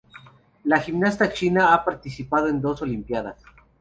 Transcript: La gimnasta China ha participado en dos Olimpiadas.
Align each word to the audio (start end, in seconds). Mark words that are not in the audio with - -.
La 0.63 0.79
gimnasta 0.79 1.31
China 1.31 1.75
ha 1.75 1.85
participado 1.85 2.47
en 2.47 2.59
dos 2.59 2.81
Olimpiadas. 2.81 3.39